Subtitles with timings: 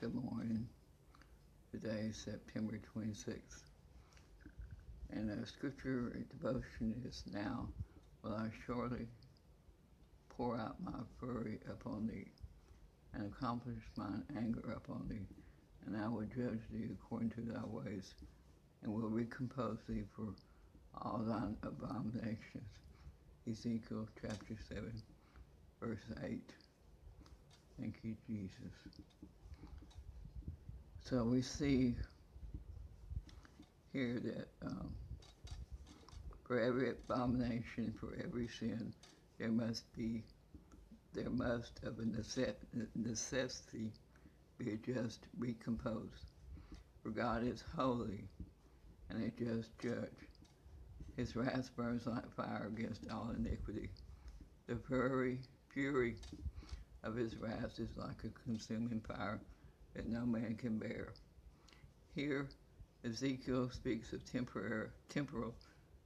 [0.00, 0.66] Good morning.
[1.72, 3.64] Today is September 26th.
[5.10, 7.68] And our scripture devotion is now,
[8.22, 9.06] will I surely
[10.30, 12.28] pour out my fury upon thee,
[13.12, 15.26] and accomplish mine anger upon thee,
[15.84, 18.14] and I will judge thee according to thy ways,
[18.82, 20.32] and will recompose thee for
[21.02, 22.72] all thine abominations.
[23.46, 25.02] Ezekiel chapter 7,
[25.78, 26.40] verse 8.
[27.78, 28.72] Thank you, Jesus.
[31.04, 31.96] So we see
[33.92, 34.94] here that um,
[36.46, 38.92] for every abomination, for every sin,
[39.38, 40.22] there must be,
[41.14, 43.90] there must of a necessity
[44.58, 46.30] be a just recomposed.
[47.02, 48.28] For God is holy
[49.08, 50.28] and a just judge.
[51.16, 53.90] His wrath burns like fire against all iniquity.
[54.66, 55.38] The fury,
[55.72, 56.16] fury
[57.02, 59.40] of his wrath is like a consuming fire
[59.94, 61.12] that no man can bear.
[62.14, 62.48] Here,
[63.04, 65.54] Ezekiel speaks of temporary, temporal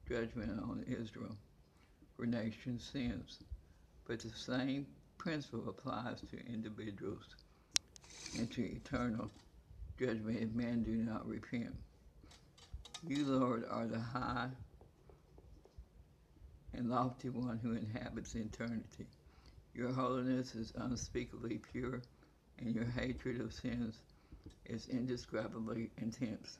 [0.08, 1.36] judgment on Israel
[2.16, 3.38] for nation sins,
[4.06, 4.86] but the same
[5.18, 7.24] principle applies to individuals
[8.38, 9.30] and to eternal
[9.98, 11.74] judgment if men do not repent.
[13.06, 14.50] You, Lord, are the high
[16.72, 19.06] and lofty one who inhabits eternity.
[19.74, 22.02] Your holiness is unspeakably pure,
[22.58, 24.00] and your hatred of sins
[24.66, 26.58] is indescribably intense.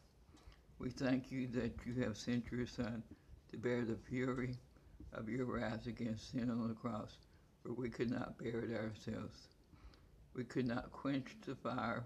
[0.79, 3.03] We thank you that you have sent your Son
[3.51, 4.57] to bear the fury
[5.13, 7.17] of your wrath against sin on the cross,
[7.63, 9.49] for we could not bear it ourselves.
[10.35, 12.05] We could not quench the fire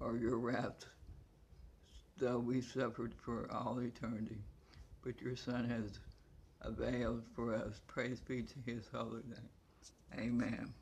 [0.00, 0.84] or your wrath,
[2.18, 4.38] though we suffered for all eternity.
[5.02, 5.98] But your Son has
[6.62, 7.80] availed for us.
[7.86, 9.50] Praise be to his holy name.
[10.18, 10.74] Amen.